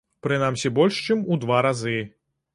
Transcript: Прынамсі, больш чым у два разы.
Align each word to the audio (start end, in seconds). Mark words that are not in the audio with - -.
Прынамсі, 0.27 0.71
больш 0.79 1.03
чым 1.09 1.23
у 1.31 1.39
два 1.45 1.61
разы. 1.69 1.97